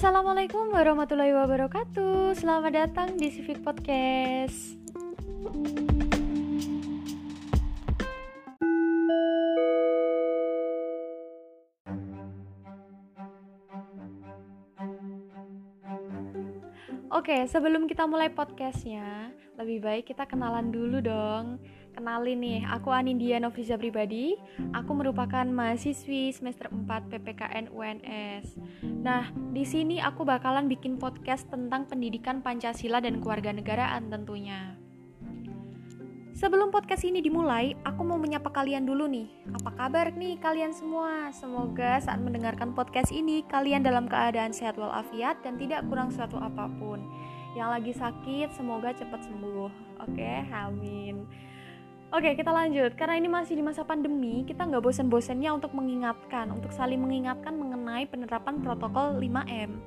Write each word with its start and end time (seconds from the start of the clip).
Assalamualaikum 0.00 0.72
warahmatullahi 0.72 1.36
wabarakatuh. 1.36 2.32
Selamat 2.32 2.72
datang 2.72 3.20
di 3.20 3.28
Civic 3.28 3.60
Podcast. 3.60 4.80
Oke, 17.12 17.44
sebelum 17.44 17.84
kita 17.84 18.08
mulai 18.08 18.32
podcastnya, 18.32 19.36
lebih 19.60 19.84
baik 19.84 20.08
kita 20.08 20.24
kenalan 20.24 20.72
dulu 20.72 21.04
dong. 21.04 21.60
Kenalin 21.90 22.38
nih, 22.38 22.60
aku 22.70 22.94
Anindya 22.94 23.42
Novriza 23.42 23.74
Pribadi. 23.74 24.38
Aku 24.70 24.94
merupakan 24.94 25.42
mahasiswi 25.42 26.30
semester 26.30 26.70
4 26.70 27.10
PPKN 27.10 27.74
UNS. 27.74 28.54
Nah, 29.02 29.34
di 29.50 29.66
sini 29.66 29.98
aku 29.98 30.22
bakalan 30.22 30.70
bikin 30.70 31.02
podcast 31.02 31.50
tentang 31.50 31.90
pendidikan 31.90 32.46
Pancasila 32.46 33.02
dan 33.02 33.18
kewarganegaraan 33.18 34.06
tentunya. 34.06 34.78
Sebelum 36.40 36.72
podcast 36.72 37.04
ini 37.04 37.20
dimulai, 37.20 37.76
aku 37.84 38.00
mau 38.00 38.16
menyapa 38.16 38.48
kalian 38.48 38.88
dulu 38.88 39.04
nih. 39.04 39.28
Apa 39.60 39.76
kabar 39.76 40.08
nih 40.14 40.40
kalian 40.40 40.72
semua? 40.72 41.28
Semoga 41.36 42.00
saat 42.00 42.16
mendengarkan 42.16 42.72
podcast 42.72 43.12
ini 43.12 43.44
kalian 43.44 43.84
dalam 43.84 44.08
keadaan 44.08 44.54
sehat 44.54 44.80
walafiat 44.80 45.42
dan 45.44 45.60
tidak 45.60 45.84
kurang 45.90 46.08
suatu 46.08 46.40
apa 46.40 46.64
pun. 46.80 47.04
Yang 47.52 47.68
lagi 47.68 47.92
sakit 47.92 48.48
semoga 48.56 48.94
cepat 48.96 49.20
sembuh. 49.26 50.00
Oke, 50.06 50.48
amin. 50.54 51.49
Oke, 52.10 52.34
kita 52.34 52.50
lanjut. 52.50 52.98
Karena 52.98 53.22
ini 53.22 53.30
masih 53.30 53.54
di 53.54 53.62
masa 53.62 53.86
pandemi, 53.86 54.42
kita 54.42 54.66
nggak 54.66 54.82
bosan-bosannya 54.82 55.46
untuk 55.54 55.70
mengingatkan, 55.78 56.50
untuk 56.50 56.74
saling 56.74 56.98
mengingatkan 56.98 57.54
mengenai 57.54 58.02
penerapan 58.10 58.58
protokol 58.58 59.14
5M, 59.22 59.78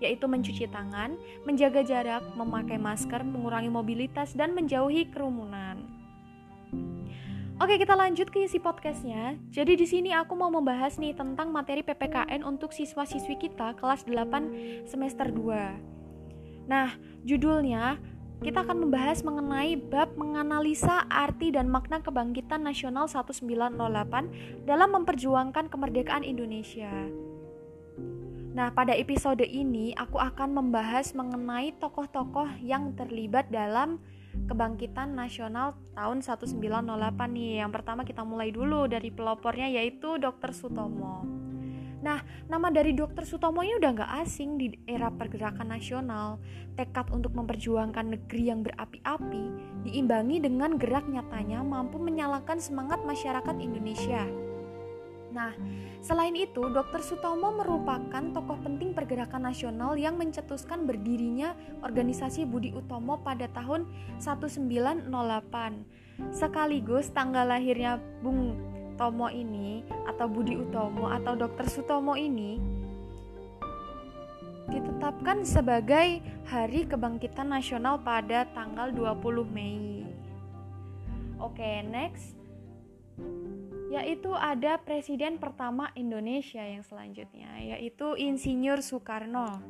yaitu 0.00 0.24
mencuci 0.24 0.72
tangan, 0.72 1.20
menjaga 1.44 1.84
jarak, 1.84 2.24
memakai 2.32 2.80
masker, 2.80 3.20
mengurangi 3.20 3.68
mobilitas, 3.68 4.32
dan 4.32 4.56
menjauhi 4.56 5.12
kerumunan. 5.12 5.84
Oke, 7.60 7.76
kita 7.76 7.92
lanjut 7.92 8.32
ke 8.32 8.48
isi 8.48 8.56
podcastnya. 8.56 9.36
Jadi 9.52 9.76
di 9.76 9.84
sini 9.84 10.16
aku 10.16 10.32
mau 10.32 10.48
membahas 10.48 10.96
nih 10.96 11.12
tentang 11.12 11.52
materi 11.52 11.84
PPKN 11.84 12.40
untuk 12.40 12.72
siswa-siswi 12.72 13.36
kita 13.36 13.76
kelas 13.76 14.08
8 14.08 14.88
semester 14.88 15.28
2. 15.28 16.72
Nah, 16.72 16.96
judulnya 17.24 18.00
kita 18.44 18.68
akan 18.68 18.88
membahas 18.88 19.24
mengenai 19.24 19.80
bab 19.80 20.12
menganalisa 20.20 21.08
arti 21.08 21.48
dan 21.48 21.72
makna 21.72 22.04
kebangkitan 22.04 22.60
nasional 22.60 23.08
1908 23.08 24.68
dalam 24.68 24.88
memperjuangkan 24.92 25.72
kemerdekaan 25.72 26.20
Indonesia. 26.20 26.92
Nah, 28.56 28.72
pada 28.72 28.96
episode 28.96 29.44
ini 29.44 29.92
aku 29.96 30.16
akan 30.16 30.56
membahas 30.56 31.12
mengenai 31.12 31.76
tokoh-tokoh 31.76 32.48
yang 32.64 32.96
terlibat 32.96 33.52
dalam 33.52 34.00
kebangkitan 34.48 35.12
nasional 35.12 35.76
tahun 35.92 36.24
1908 36.24 37.36
nih. 37.36 37.64
Yang 37.64 37.72
pertama 37.72 38.04
kita 38.04 38.24
mulai 38.24 38.52
dulu 38.52 38.88
dari 38.88 39.12
pelopornya 39.12 39.68
yaitu 39.68 40.16
Dr. 40.16 40.56
Sutomo. 40.56 41.45
Nah, 42.06 42.22
nama 42.46 42.70
dari 42.70 42.94
Dr. 42.94 43.26
Sutomo 43.26 43.66
ini 43.66 43.82
udah 43.82 43.90
nggak 43.90 44.12
asing 44.22 44.54
di 44.62 44.78
era 44.86 45.10
pergerakan 45.10 45.74
nasional. 45.74 46.38
Tekad 46.78 47.10
untuk 47.10 47.34
memperjuangkan 47.34 48.14
negeri 48.14 48.46
yang 48.46 48.62
berapi-api 48.62 49.44
diimbangi 49.82 50.38
dengan 50.38 50.78
gerak 50.78 51.10
nyatanya 51.10 51.66
mampu 51.66 51.98
menyalakan 51.98 52.62
semangat 52.62 53.02
masyarakat 53.02 53.58
Indonesia. 53.58 54.22
Nah, 55.34 55.50
selain 55.98 56.38
itu, 56.38 56.70
Dr. 56.70 57.02
Sutomo 57.02 57.50
merupakan 57.58 58.22
tokoh 58.30 58.62
penting 58.62 58.94
pergerakan 58.94 59.50
nasional 59.50 59.98
yang 59.98 60.14
mencetuskan 60.14 60.86
berdirinya 60.86 61.58
organisasi 61.82 62.46
Budi 62.46 62.70
Utomo 62.70 63.18
pada 63.18 63.50
tahun 63.50 63.82
1908. 64.22 65.10
Sekaligus 66.30 67.10
tanggal 67.10 67.50
lahirnya 67.50 67.98
Bung 68.22 68.54
Tomo 68.96 69.28
ini 69.28 69.84
atau 70.08 70.26
Budi 70.26 70.56
Utomo 70.56 71.12
atau 71.12 71.36
Dr. 71.36 71.68
Sutomo 71.68 72.16
ini 72.16 72.58
ditetapkan 74.66 75.46
sebagai 75.46 76.18
Hari 76.50 76.90
Kebangkitan 76.90 77.54
Nasional 77.54 78.02
pada 78.02 78.50
tanggal 78.50 78.90
20 78.90 79.46
Mei. 79.46 80.02
Oke, 81.38 81.62
okay, 81.62 81.86
next 81.86 82.36
yaitu 83.86 84.34
ada 84.34 84.76
presiden 84.82 85.38
pertama 85.38 85.94
Indonesia 85.94 86.60
yang 86.60 86.82
selanjutnya 86.82 87.48
yaitu 87.62 88.18
Insinyur 88.18 88.82
Soekarno. 88.82 89.62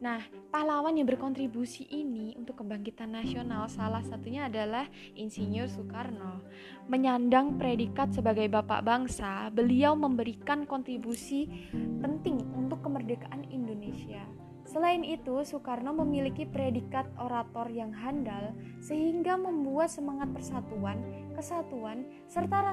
Nah, 0.00 0.24
pahlawan 0.48 0.96
yang 0.96 1.04
berkontribusi 1.04 1.84
ini 1.92 2.32
untuk 2.40 2.64
kebangkitan 2.64 3.12
nasional 3.12 3.68
salah 3.68 4.00
satunya 4.00 4.48
adalah 4.48 4.88
Insinyur 5.12 5.68
Soekarno. 5.68 6.40
Menyandang 6.88 7.60
predikat 7.60 8.16
sebagai 8.16 8.48
bapak 8.48 8.80
bangsa, 8.80 9.52
beliau 9.52 9.92
memberikan 9.92 10.64
kontribusi 10.64 11.68
penting 12.00 12.40
untuk 12.56 12.80
kemerdekaan 12.80 13.44
Indonesia. 13.52 14.24
Selain 14.64 15.02
itu, 15.02 15.42
Soekarno 15.42 15.90
memiliki 15.92 16.46
predikat 16.46 17.10
orator 17.18 17.66
yang 17.68 17.90
handal 17.90 18.54
sehingga 18.78 19.34
membuat 19.34 19.90
semangat 19.90 20.30
persatuan, 20.30 21.02
kesatuan, 21.34 22.06
serta 22.30 22.72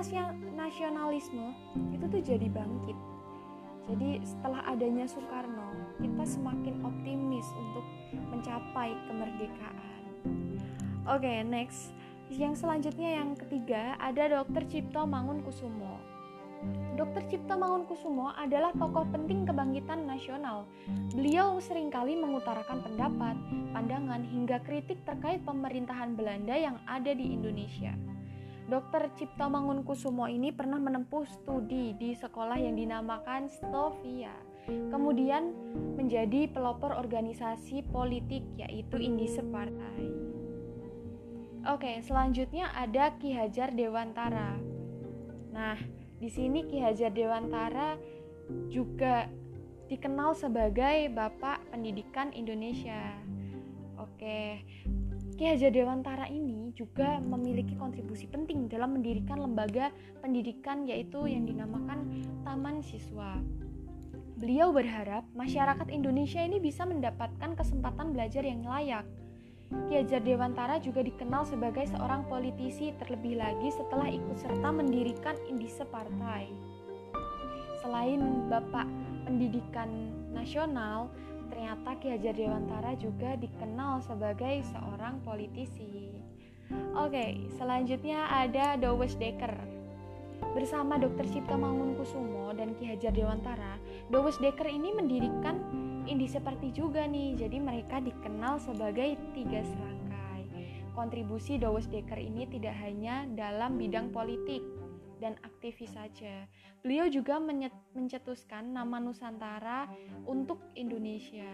nasionalisme 0.53 1.57
itu 1.89 2.05
tuh 2.05 2.21
jadi 2.21 2.47
bangkit. 2.53 3.16
Jadi 3.87 4.19
setelah 4.27 4.67
adanya 4.67 5.07
Soekarno, 5.07 5.71
kita 6.03 6.23
semakin 6.27 6.83
optimis 6.83 7.47
untuk 7.55 7.85
mencapai 8.27 8.91
kemerdekaan. 9.07 10.03
Oke, 11.07 11.23
okay, 11.23 11.39
next. 11.47 11.95
Yang 12.27 12.67
selanjutnya 12.67 13.23
yang 13.23 13.39
ketiga 13.39 13.95
ada 13.95 14.27
Dr. 14.27 14.67
Cipto 14.67 15.07
Mangunkusumo. 15.07 16.17
Dr. 16.99 17.23
Cipto 17.31 17.55
Mangunkusumo 17.55 18.35
adalah 18.35 18.75
tokoh 18.75 19.07
penting 19.07 19.47
kebangkitan 19.47 20.03
nasional. 20.03 20.67
Beliau 21.15 21.55
sering 21.63 21.87
kali 21.87 22.19
mengutarakan 22.19 22.83
pendapat, 22.83 23.39
pandangan, 23.71 24.27
hingga 24.27 24.59
kritik 24.67 24.99
terkait 25.07 25.39
pemerintahan 25.47 26.19
Belanda 26.19 26.57
yang 26.57 26.75
ada 26.83 27.15
di 27.15 27.31
Indonesia. 27.31 27.95
Dr. 28.67 29.15
Cipto 29.15 29.47
Mangunkusumo 29.47 30.27
ini 30.27 30.51
pernah 30.51 30.75
menempuh 30.75 31.23
studi 31.23 31.95
di 31.95 32.11
sekolah 32.11 32.59
yang 32.59 32.75
dinamakan 32.75 33.47
Stovia. 33.47 34.35
Kemudian 34.67 35.55
menjadi 35.95 36.51
pelopor 36.51 36.91
organisasi 36.99 37.87
politik 37.87 38.43
yaitu 38.59 38.99
Indise 38.99 39.39
Partai. 39.39 40.03
Oke, 41.71 42.03
selanjutnya 42.03 42.67
ada 42.75 43.15
Ki 43.15 43.31
Hajar 43.31 43.71
Dewantara. 43.71 44.59
Nah, 45.55 45.79
di 46.19 46.27
sini 46.27 46.67
Ki 46.67 46.83
Hajar 46.83 47.15
Dewantara 47.15 47.95
juga 48.67 49.31
dikenal 49.87 50.35
sebagai 50.35 51.07
Bapak 51.15 51.71
Pendidikan 51.71 52.35
Indonesia. 52.35 53.15
Oke, 53.95 54.59
Ki 55.37 55.45
Hajar 55.45 55.69
Dewantara 55.69 56.25
ini 56.33 56.73
juga 56.73 57.21
memiliki 57.21 57.77
kontribusi 57.77 58.25
penting 58.25 58.65
dalam 58.65 58.97
mendirikan 58.97 59.37
lembaga 59.37 59.93
pendidikan 60.19 60.89
yaitu 60.89 61.29
yang 61.29 61.45
dinamakan 61.45 62.25
Taman 62.41 62.81
Siswa. 62.81 63.37
Beliau 64.41 64.73
berharap 64.73 65.29
masyarakat 65.37 65.93
Indonesia 65.93 66.41
ini 66.41 66.57
bisa 66.57 66.89
mendapatkan 66.89 67.53
kesempatan 67.53 68.17
belajar 68.17 68.41
yang 68.41 68.65
layak 68.65 69.05
Ki 69.67 69.99
Hajar 69.99 70.23
Dewantara 70.23 70.79
juga 70.79 71.03
dikenal 71.03 71.43
sebagai 71.43 71.83
seorang 71.91 72.23
politisi 72.31 72.95
terlebih 73.03 73.35
lagi 73.35 73.67
setelah 73.75 74.07
ikut 74.07 74.39
serta 74.39 74.71
mendirikan 74.71 75.35
Indise 75.51 75.83
Partai. 75.83 76.47
Selain 77.83 78.47
Bapak 78.47 78.87
Pendidikan 79.27 79.91
Nasional, 80.31 81.11
ternyata 81.49 81.95
Ki 81.99 82.13
Hajar 82.13 82.35
Dewantara 82.35 82.93
juga 82.99 83.35
dikenal 83.39 84.03
sebagai 84.03 84.63
seorang 84.71 85.19
politisi. 85.25 86.11
Oke, 86.95 87.47
selanjutnya 87.55 88.27
ada 88.27 88.75
Dowes 88.75 89.15
Dekker. 89.15 89.55
Bersama 90.53 91.01
Dr. 91.01 91.25
Cipta 91.31 91.55
Mangunkusumo 91.55 92.51
dan 92.53 92.75
Ki 92.77 92.91
Hajar 92.91 93.15
Dewantara, 93.15 93.79
Dowes 94.13 94.37
Dekker 94.37 94.67
ini 94.67 94.93
mendirikan 94.93 95.57
ini 96.07 96.23
seperti 96.27 96.71
juga 96.71 97.03
nih, 97.03 97.35
jadi 97.35 97.57
mereka 97.59 97.99
dikenal 97.99 98.63
sebagai 98.63 99.19
tiga 99.35 99.59
serangkai. 99.63 100.43
Kontribusi 100.95 101.59
Dawes 101.59 101.87
Dekker 101.91 102.19
ini 102.19 102.47
tidak 102.47 102.75
hanya 102.79 103.27
dalam 103.35 103.75
bidang 103.75 104.11
politik 104.15 104.63
dan 105.17 105.35
aktivis 105.45 105.93
saja. 105.93 106.45
Beliau 106.81 107.09
juga 107.09 107.41
mencetuskan 107.93 108.73
nama 108.73 109.01
Nusantara 109.01 109.89
untuk 110.25 110.61
Indonesia. 110.77 111.49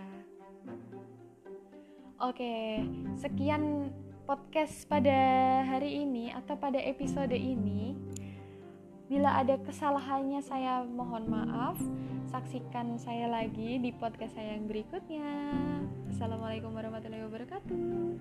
Oke, 2.24 2.80
sekian 3.20 3.92
podcast 4.24 4.88
pada 4.88 5.12
hari 5.68 6.08
ini 6.08 6.32
atau 6.32 6.56
pada 6.56 6.80
episode 6.80 7.36
ini. 7.36 8.00
Bila 9.12 9.44
ada 9.44 9.60
kesalahannya 9.60 10.40
saya 10.40 10.88
mohon 10.88 11.28
maaf. 11.28 11.76
Saksikan 12.32 12.98
saya 12.98 13.30
lagi 13.30 13.78
di 13.78 13.92
podcast 13.94 14.34
saya 14.34 14.58
yang 14.58 14.66
berikutnya. 14.66 15.54
Assalamualaikum 16.10 16.74
warahmatullahi 16.74 17.28
wabarakatuh. 17.28 18.18